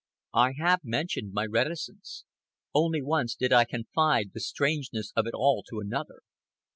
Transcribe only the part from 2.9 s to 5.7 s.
once did I confide the strangeness of it all